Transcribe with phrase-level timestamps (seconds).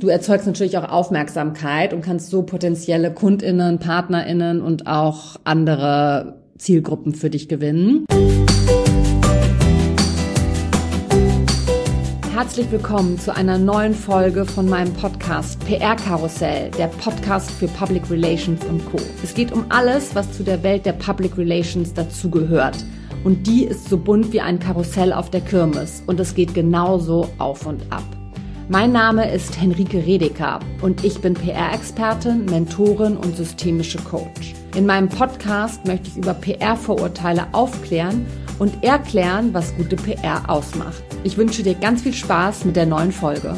[0.00, 7.14] Du erzeugst natürlich auch Aufmerksamkeit und kannst so potenzielle Kundinnen, Partnerinnen und auch andere Zielgruppen
[7.14, 8.06] für dich gewinnen.
[12.32, 18.10] Herzlich willkommen zu einer neuen Folge von meinem Podcast PR Karussell, der Podcast für Public
[18.10, 18.96] Relations und Co.
[19.22, 22.78] Es geht um alles, was zu der Welt der Public Relations dazugehört.
[23.22, 27.28] Und die ist so bunt wie ein Karussell auf der Kirmes und es geht genauso
[27.36, 28.19] auf und ab.
[28.72, 34.54] Mein Name ist Henrike Redeker und ich bin PR-Expertin, Mentorin und systemische Coach.
[34.76, 38.24] In meinem Podcast möchte ich über PR-Vorurteile aufklären
[38.60, 41.02] und erklären, was gute PR ausmacht.
[41.24, 43.56] Ich wünsche dir ganz viel Spaß mit der neuen Folge.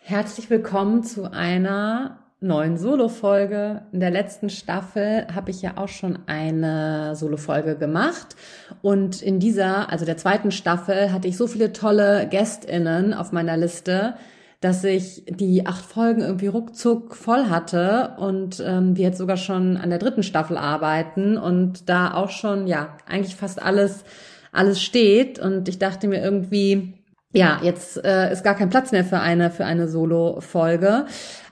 [0.00, 3.82] Herzlich willkommen zu einer neuen Solo-Folge.
[3.92, 8.36] In der letzten Staffel habe ich ja auch schon eine Solo-Folge gemacht.
[8.80, 13.56] Und in dieser, also der zweiten Staffel, hatte ich so viele tolle GästInnen auf meiner
[13.56, 14.14] Liste,
[14.60, 19.76] dass ich die acht Folgen irgendwie ruckzuck voll hatte und ähm, wir jetzt sogar schon
[19.76, 24.04] an der dritten Staffel arbeiten und da auch schon, ja, eigentlich fast alles,
[24.52, 25.38] alles steht.
[25.38, 26.94] Und ich dachte mir irgendwie,
[27.32, 31.06] ja, jetzt äh, ist gar kein Platz mehr für eine, für eine Solo-Folge.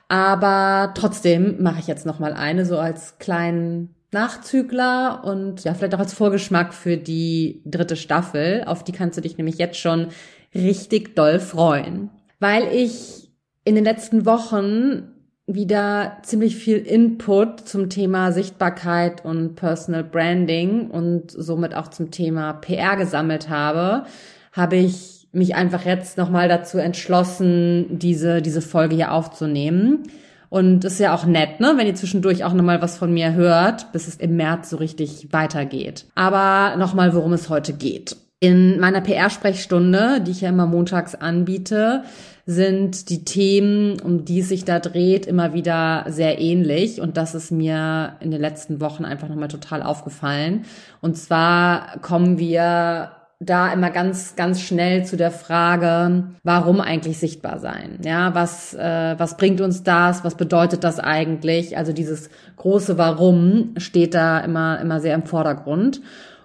[0.09, 5.95] Aber trotzdem mache ich jetzt noch mal eine so als kleinen Nachzügler und ja, vielleicht
[5.95, 8.65] auch als Vorgeschmack für die dritte Staffel.
[8.67, 10.09] Auf die kannst du dich nämlich jetzt schon
[10.55, 12.11] richtig doll freuen.
[12.39, 13.31] Weil ich
[13.65, 15.13] in den letzten Wochen
[15.47, 22.53] wieder ziemlich viel Input zum Thema Sichtbarkeit und Personal Branding und somit auch zum Thema
[22.55, 24.07] PR gesammelt habe,
[24.53, 30.05] habe ich mich einfach jetzt nochmal dazu entschlossen, diese, diese Folge hier aufzunehmen.
[30.49, 33.35] Und es ist ja auch nett, ne, wenn ihr zwischendurch auch nochmal was von mir
[33.35, 36.07] hört, bis es im März so richtig weitergeht.
[36.15, 38.17] Aber nochmal, worum es heute geht.
[38.39, 42.05] In meiner PR-Sprechstunde, die ich ja immer montags anbiete,
[42.45, 47.01] sind die Themen, um die es sich da dreht, immer wieder sehr ähnlich.
[47.01, 50.65] Und das ist mir in den letzten Wochen einfach nochmal total aufgefallen.
[51.01, 57.59] Und zwar kommen wir da immer ganz, ganz schnell zu der Frage, warum eigentlich sichtbar
[57.59, 57.99] sein?
[58.03, 60.25] Ja, was, äh, was bringt uns das?
[60.25, 61.77] Was bedeutet das eigentlich?
[61.77, 66.01] Also dieses große Warum steht da immer, immer sehr im Vordergrund.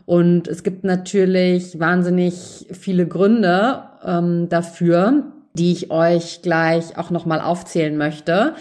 [0.06, 7.40] Und es gibt natürlich wahnsinnig viele Gründe ähm, dafür, die ich euch gleich auch nochmal
[7.40, 8.56] aufzählen möchte.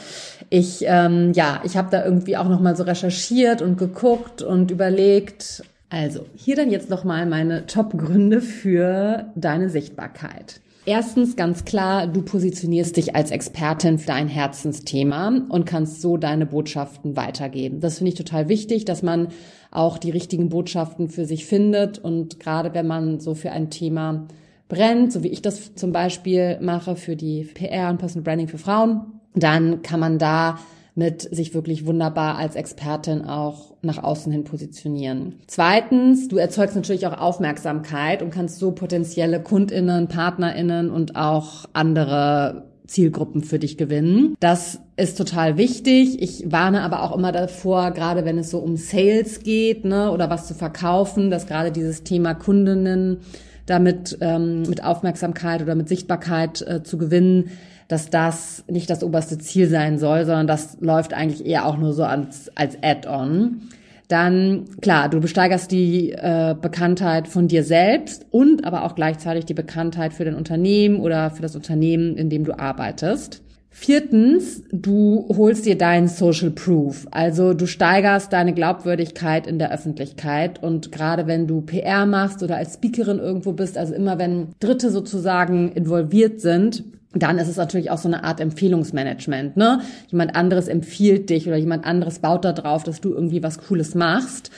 [0.50, 5.64] Ich, ähm, ja, ich habe da irgendwie auch nochmal so recherchiert und geguckt und überlegt,
[5.90, 10.60] also, hier dann jetzt nochmal meine Top-Gründe für deine Sichtbarkeit.
[10.86, 16.46] Erstens ganz klar, du positionierst dich als Expertin für dein Herzensthema und kannst so deine
[16.46, 17.80] Botschaften weitergeben.
[17.80, 19.28] Das finde ich total wichtig, dass man
[19.70, 24.26] auch die richtigen Botschaften für sich findet und gerade wenn man so für ein Thema
[24.68, 28.58] brennt, so wie ich das zum Beispiel mache für die PR und Personal Branding für
[28.58, 30.58] Frauen, dann kann man da
[31.00, 35.36] mit sich wirklich wunderbar als Expertin auch nach außen hin positionieren.
[35.46, 42.64] Zweitens, du erzeugst natürlich auch Aufmerksamkeit und kannst so potenzielle Kundinnen, Partnerinnen und auch andere
[42.86, 44.36] Zielgruppen für dich gewinnen.
[44.40, 46.20] Das ist total wichtig.
[46.20, 50.28] Ich warne aber auch immer davor, gerade wenn es so um Sales geht, ne, oder
[50.28, 53.20] was zu verkaufen, dass gerade dieses Thema Kundinnen
[53.64, 57.50] damit ähm, mit Aufmerksamkeit oder mit Sichtbarkeit äh, zu gewinnen,
[57.90, 61.92] dass das nicht das oberste Ziel sein soll, sondern das läuft eigentlich eher auch nur
[61.92, 63.62] so als, als Add-on.
[64.06, 69.54] Dann, klar, du besteigerst die äh, Bekanntheit von dir selbst und aber auch gleichzeitig die
[69.54, 73.42] Bekanntheit für dein Unternehmen oder für das Unternehmen, in dem du arbeitest.
[73.70, 77.08] Viertens, du holst dir deinen Social Proof.
[77.10, 82.56] Also du steigerst deine Glaubwürdigkeit in der Öffentlichkeit und gerade wenn du PR machst oder
[82.56, 87.91] als Speakerin irgendwo bist, also immer wenn Dritte sozusagen involviert sind, dann ist es natürlich
[87.91, 89.56] auch so eine Art Empfehlungsmanagement.
[89.56, 89.81] Ne?
[90.09, 93.94] Jemand anderes empfiehlt dich oder jemand anderes baut da drauf, dass du irgendwie was Cooles
[93.94, 94.50] machst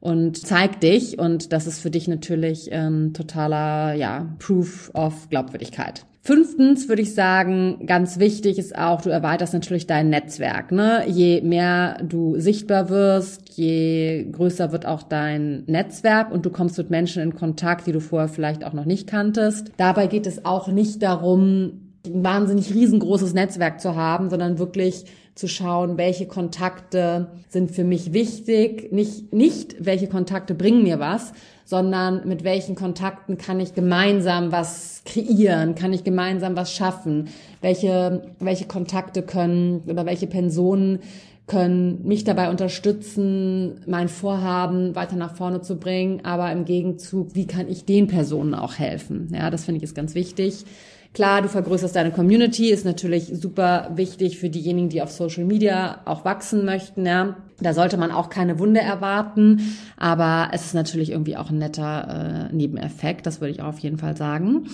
[0.00, 1.18] und zeigt dich.
[1.18, 6.04] Und das ist für dich natürlich ähm, totaler ja, Proof of Glaubwürdigkeit.
[6.22, 10.72] Fünftens würde ich sagen, ganz wichtig ist auch, du erweiterst natürlich dein Netzwerk.
[10.72, 11.04] Ne?
[11.08, 16.90] Je mehr du sichtbar wirst, je größer wird auch dein Netzwerk und du kommst mit
[16.90, 19.72] Menschen in Kontakt, die du vorher vielleicht auch noch nicht kanntest.
[19.78, 25.46] Dabei geht es auch nicht darum, ein wahnsinnig riesengroßes Netzwerk zu haben, sondern wirklich zu
[25.46, 31.32] schauen, welche Kontakte sind für mich wichtig, nicht, nicht welche Kontakte bringen mir was,
[31.64, 37.28] sondern mit welchen Kontakten kann ich gemeinsam was kreieren, kann ich gemeinsam was schaffen,
[37.60, 41.00] welche, welche Kontakte können oder welche Personen
[41.48, 47.46] können mich dabei unterstützen, mein Vorhaben weiter nach vorne zu bringen, aber im Gegenzug, wie
[47.46, 49.28] kann ich den Personen auch helfen?
[49.34, 50.64] Ja, das finde ich ist ganz wichtig.
[51.14, 56.02] Klar, du vergrößerst deine Community, ist natürlich super wichtig für diejenigen, die auf Social Media
[56.04, 57.06] auch wachsen möchten.
[57.06, 57.38] Ja.
[57.60, 62.50] Da sollte man auch keine Wunde erwarten, aber es ist natürlich irgendwie auch ein netter
[62.50, 64.68] äh, Nebeneffekt, das würde ich auch auf jeden Fall sagen.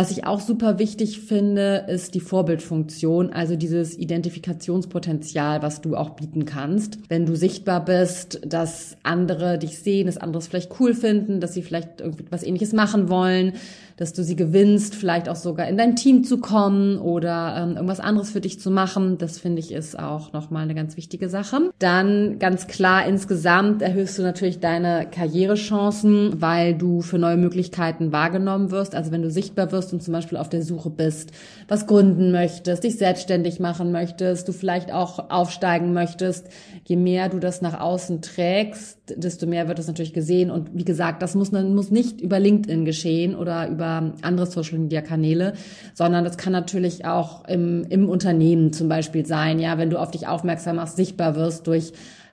[0.00, 6.16] Was ich auch super wichtig finde, ist die Vorbildfunktion, also dieses Identifikationspotenzial, was du auch
[6.16, 6.98] bieten kannst.
[7.10, 11.52] Wenn du sichtbar bist, dass andere dich sehen, dass andere es vielleicht cool finden, dass
[11.52, 13.52] sie vielleicht irgendwie was ähnliches machen wollen,
[14.00, 18.00] dass du sie gewinnst, vielleicht auch sogar in dein Team zu kommen oder ähm, irgendwas
[18.00, 19.18] anderes für dich zu machen.
[19.18, 21.70] Das finde ich ist auch nochmal eine ganz wichtige Sache.
[21.78, 28.70] Dann ganz klar insgesamt erhöhst du natürlich deine Karrierechancen, weil du für neue Möglichkeiten wahrgenommen
[28.70, 28.94] wirst.
[28.94, 31.32] Also wenn du sichtbar wirst und zum Beispiel auf der Suche bist,
[31.68, 36.46] was gründen möchtest, dich selbstständig machen möchtest, du vielleicht auch aufsteigen möchtest,
[36.84, 40.50] je mehr du das nach außen trägst, desto mehr wird das natürlich gesehen.
[40.50, 43.89] Und wie gesagt, das muss, muss nicht über LinkedIn geschehen oder über
[44.22, 45.54] andere Social-Media-Kanäle,
[45.94, 50.10] sondern das kann natürlich auch im, im Unternehmen zum Beispiel sein, ja, wenn du auf
[50.10, 51.92] dich aufmerksam machst, sichtbar wirst durch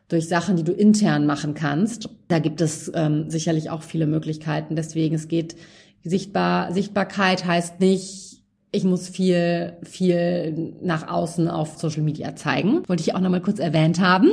[0.10, 2.10] durch Sachen, die du intern machen kannst.
[2.28, 4.76] Da gibt es ähm, sicherlich auch viele Möglichkeiten.
[4.76, 5.58] Deswegen, es geht
[6.04, 12.88] sichtbar, Sichtbarkeit heißt nicht, ich muss viel, viel nach außen auf Social Media zeigen.
[12.88, 14.30] Wollte ich auch nochmal kurz erwähnt haben.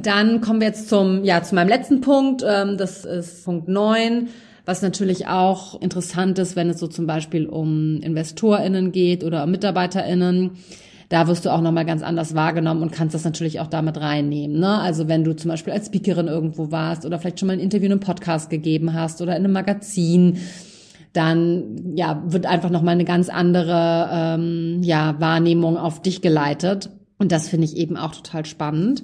[0.00, 2.42] Dann kommen wir jetzt zum, ja, zu meinem letzten Punkt.
[2.46, 4.28] Ähm, das ist Punkt neun
[4.64, 9.50] was natürlich auch interessant ist, wenn es so zum Beispiel um InvestorInnen geht oder um
[9.50, 10.52] MitarbeiterInnen.
[11.08, 14.60] Da wirst du auch nochmal ganz anders wahrgenommen und kannst das natürlich auch damit reinnehmen.
[14.60, 14.78] Ne?
[14.78, 17.86] Also wenn du zum Beispiel als Speakerin irgendwo warst oder vielleicht schon mal ein Interview
[17.86, 20.38] in einem Podcast gegeben hast oder in einem Magazin,
[21.12, 26.88] dann ja wird einfach nochmal eine ganz andere ähm, ja Wahrnehmung auf dich geleitet.
[27.18, 29.02] Und das finde ich eben auch total spannend.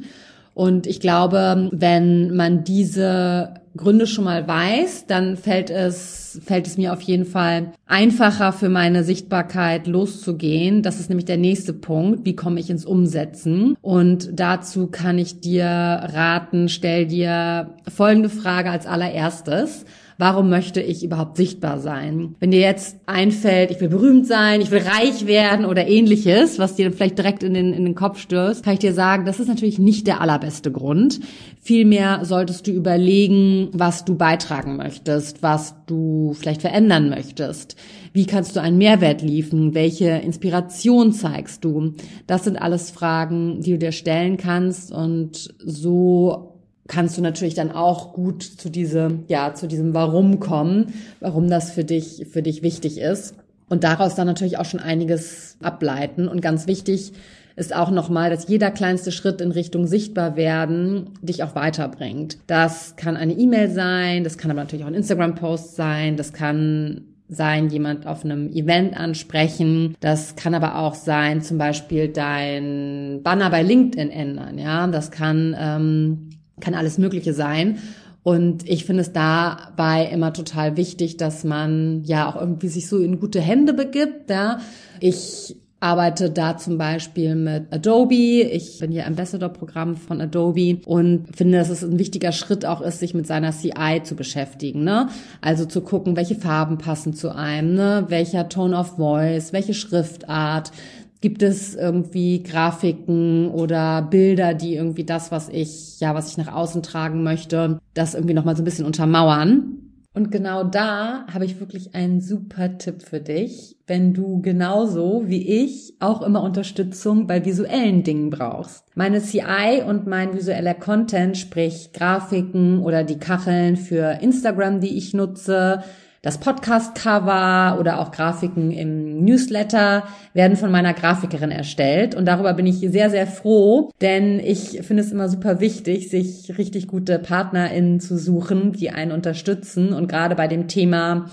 [0.58, 6.76] Und ich glaube, wenn man diese Gründe schon mal weiß, dann fällt es, fällt es
[6.76, 10.82] mir auf jeden Fall einfacher für meine Sichtbarkeit loszugehen.
[10.82, 12.26] Das ist nämlich der nächste Punkt.
[12.26, 13.76] Wie komme ich ins Umsetzen?
[13.82, 19.84] Und dazu kann ich dir raten, stell dir folgende Frage als allererstes
[20.18, 22.34] warum möchte ich überhaupt sichtbar sein?
[22.40, 26.74] Wenn dir jetzt einfällt, ich will berühmt sein, ich will reich werden oder ähnliches, was
[26.74, 29.46] dir vielleicht direkt in den, in den Kopf stößt, kann ich dir sagen, das ist
[29.46, 31.20] natürlich nicht der allerbeste Grund.
[31.62, 37.76] Vielmehr solltest du überlegen, was du beitragen möchtest, was du vielleicht verändern möchtest.
[38.12, 39.74] Wie kannst du einen Mehrwert liefern?
[39.74, 41.92] Welche Inspiration zeigst du?
[42.26, 46.57] Das sind alles Fragen, die du dir stellen kannst und so
[46.88, 51.70] kannst du natürlich dann auch gut zu diesem, ja, zu diesem Warum kommen, warum das
[51.70, 53.35] für dich, für dich wichtig ist.
[53.69, 56.26] Und daraus dann natürlich auch schon einiges ableiten.
[56.26, 57.12] Und ganz wichtig
[57.55, 62.38] ist auch nochmal, dass jeder kleinste Schritt in Richtung sichtbar werden dich auch weiterbringt.
[62.46, 67.02] Das kann eine E-Mail sein, das kann aber natürlich auch ein Instagram-Post sein, das kann
[67.29, 69.94] sein, jemand auf einem Event ansprechen.
[70.00, 74.58] Das kann aber auch sein, zum Beispiel dein Banner bei LinkedIn ändern.
[74.58, 76.27] Ja, das kann ähm,
[76.60, 77.78] kann alles Mögliche sein.
[78.22, 82.99] Und ich finde es dabei immer total wichtig, dass man ja auch irgendwie sich so
[82.99, 84.28] in gute Hände begibt.
[84.28, 84.60] Ja.
[85.00, 88.43] Ich arbeite da zum Beispiel mit Adobe.
[88.43, 92.99] Ich bin hier Ambassador-Programm von Adobe und finde, dass es ein wichtiger Schritt auch ist,
[92.99, 94.82] sich mit seiner CI zu beschäftigen.
[94.82, 95.08] Ne?
[95.40, 98.06] Also zu gucken, welche Farben passen zu einem, ne?
[98.08, 100.73] welcher Tone of Voice, welche Schriftart,
[101.20, 106.52] Gibt es irgendwie Grafiken oder Bilder, die irgendwie das, was ich, ja, was ich nach
[106.52, 109.78] außen tragen möchte, das irgendwie nochmal so ein bisschen untermauern?
[110.14, 115.46] Und genau da habe ich wirklich einen super Tipp für dich, wenn du genauso wie
[115.64, 118.84] ich auch immer Unterstützung bei visuellen Dingen brauchst.
[118.96, 125.14] Meine CI und mein visueller Content, sprich Grafiken oder die Kacheln für Instagram, die ich
[125.14, 125.84] nutze,
[126.22, 132.66] das Podcast-Cover oder auch Grafiken im Newsletter werden von meiner Grafikerin erstellt und darüber bin
[132.66, 138.00] ich sehr, sehr froh, denn ich finde es immer super wichtig, sich richtig gute PartnerInnen
[138.00, 141.26] zu suchen, die einen unterstützen und gerade bei dem Thema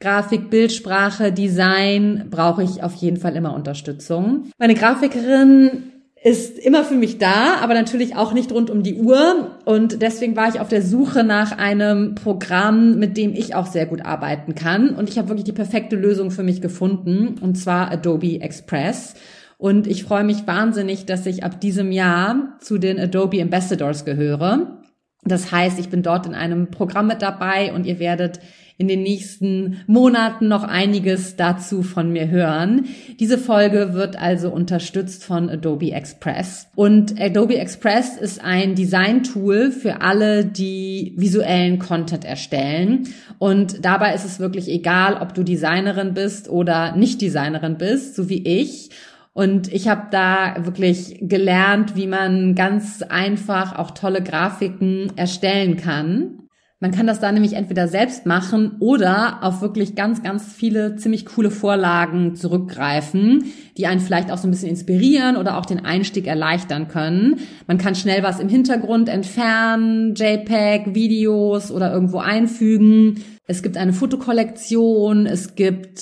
[0.00, 4.50] Grafik, Bildsprache, Design brauche ich auf jeden Fall immer Unterstützung.
[4.58, 5.91] Meine Grafikerin
[6.24, 9.58] ist immer für mich da, aber natürlich auch nicht rund um die Uhr.
[9.64, 13.86] Und deswegen war ich auf der Suche nach einem Programm, mit dem ich auch sehr
[13.86, 14.90] gut arbeiten kann.
[14.90, 19.14] Und ich habe wirklich die perfekte Lösung für mich gefunden, und zwar Adobe Express.
[19.58, 24.78] Und ich freue mich wahnsinnig, dass ich ab diesem Jahr zu den Adobe Ambassadors gehöre.
[25.24, 28.40] Das heißt, ich bin dort in einem Programm mit dabei und ihr werdet
[28.82, 32.86] in den nächsten Monaten noch einiges dazu von mir hören.
[33.20, 36.66] Diese Folge wird also unterstützt von Adobe Express.
[36.74, 43.06] Und Adobe Express ist ein Design-Tool für alle, die visuellen Content erstellen.
[43.38, 48.28] Und dabei ist es wirklich egal, ob du Designerin bist oder nicht Designerin bist, so
[48.28, 48.90] wie ich.
[49.32, 56.41] Und ich habe da wirklich gelernt, wie man ganz einfach auch tolle Grafiken erstellen kann.
[56.82, 61.26] Man kann das da nämlich entweder selbst machen oder auf wirklich ganz, ganz viele ziemlich
[61.26, 66.26] coole Vorlagen zurückgreifen, die einen vielleicht auch so ein bisschen inspirieren oder auch den Einstieg
[66.26, 67.38] erleichtern können.
[67.68, 73.22] Man kann schnell was im Hintergrund entfernen, JPEG, Videos oder irgendwo einfügen.
[73.46, 76.00] Es gibt eine Fotokollektion, es gibt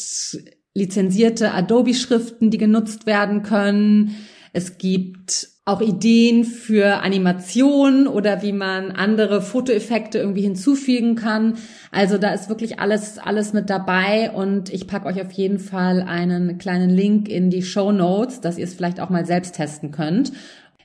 [0.72, 4.12] lizenzierte Adobe-Schriften, die genutzt werden können.
[4.54, 11.58] Es gibt auch Ideen für Animationen oder wie man andere Fotoeffekte irgendwie hinzufügen kann.
[11.92, 16.02] Also da ist wirklich alles, alles mit dabei und ich packe euch auf jeden Fall
[16.02, 19.92] einen kleinen Link in die Show Notes, dass ihr es vielleicht auch mal selbst testen
[19.92, 20.32] könnt.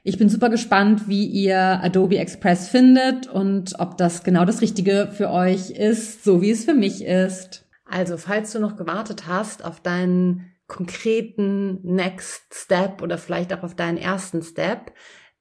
[0.04, 5.10] Ich bin super gespannt, wie ihr Adobe Express findet und ob das genau das Richtige
[5.12, 7.66] für euch ist, so wie es für mich ist.
[7.90, 13.76] Also, falls du noch gewartet hast auf deinen konkreten Next Step oder vielleicht auch auf
[13.76, 14.92] deinen ersten Step,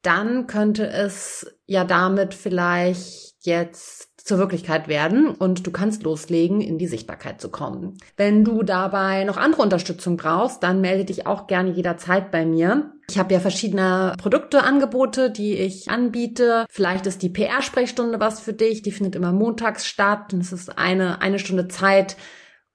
[0.03, 6.79] dann könnte es ja damit vielleicht jetzt zur Wirklichkeit werden und du kannst loslegen, in
[6.79, 7.99] die Sichtbarkeit zu kommen.
[8.17, 12.93] Wenn du dabei noch andere Unterstützung brauchst, dann melde dich auch gerne jederzeit bei mir.
[13.11, 16.65] Ich habe ja verschiedene Produkte, Angebote, die ich anbiete.
[16.71, 18.81] Vielleicht ist die PR-Sprechstunde was für dich.
[18.81, 22.17] Die findet immer montags statt und es ist eine, eine Stunde Zeit,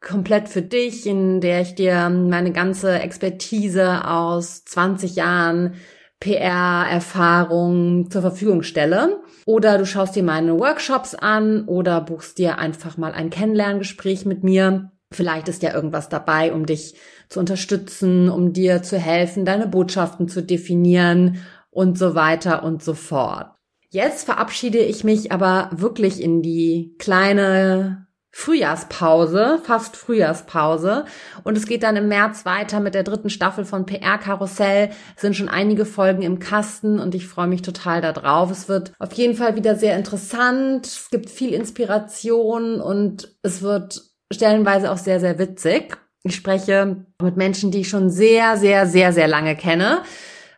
[0.01, 5.75] komplett für dich, in der ich dir meine ganze Expertise aus 20 Jahren
[6.19, 9.21] PR-Erfahrung zur Verfügung stelle.
[9.45, 14.43] Oder du schaust dir meine Workshops an oder buchst dir einfach mal ein Kennenlerngespräch mit
[14.43, 14.91] mir.
[15.11, 16.95] Vielleicht ist ja irgendwas dabei, um dich
[17.29, 21.39] zu unterstützen, um dir zu helfen, deine Botschaften zu definieren
[21.71, 23.51] und so weiter und so fort.
[23.89, 28.08] Jetzt verabschiede ich mich aber wirklich in die kleine
[28.39, 31.03] Frühjahrspause, fast Frühjahrspause.
[31.43, 34.91] Und es geht dann im März weiter mit der dritten Staffel von PR Karussell.
[35.17, 38.49] Es sind schon einige Folgen im Kasten und ich freue mich total darauf.
[38.49, 40.87] Es wird auf jeden Fall wieder sehr interessant.
[40.87, 45.97] Es gibt viel Inspiration und es wird stellenweise auch sehr, sehr witzig.
[46.23, 50.01] Ich spreche mit Menschen, die ich schon sehr, sehr, sehr, sehr lange kenne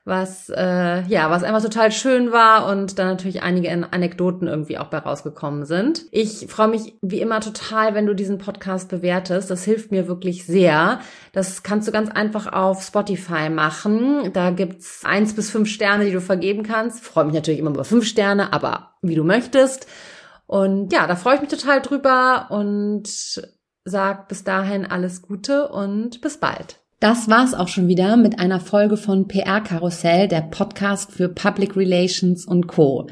[0.04, 4.88] was äh, ja, was einfach total schön war und dann natürlich einige Anekdoten irgendwie auch
[4.88, 6.06] bei rausgekommen sind.
[6.12, 9.52] Ich freue mich wie immer total, wenn du diesen Podcast bewertest.
[9.52, 11.02] Das hilft mir wirklich sehr.
[11.34, 14.32] Das kannst du ganz einfach auf Spotify machen.
[14.34, 17.04] Da gibt's eins bis fünf Sterne, die du vergeben kannst.
[17.04, 19.86] freue mich natürlich immer über fünf Sterne, aber wie du möchtest.
[20.48, 23.08] Und ja, da freue ich mich total drüber und
[23.86, 26.81] sag bis dahin alles Gute und bis bald.
[27.02, 31.76] Das war's auch schon wieder mit einer Folge von PR Karussell, der Podcast für Public
[31.76, 33.08] Relations und Co.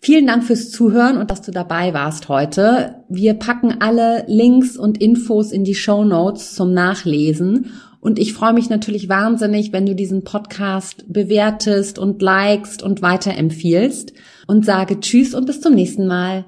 [0.00, 3.04] Vielen Dank fürs Zuhören und dass du dabei warst heute.
[3.08, 7.70] Wir packen alle Links und Infos in die Show Notes zum Nachlesen.
[8.00, 14.14] Und ich freue mich natürlich wahnsinnig, wenn du diesen Podcast bewertest und likest und weiterempfiehlst
[14.48, 16.44] und sage Tschüss und bis zum nächsten Mal.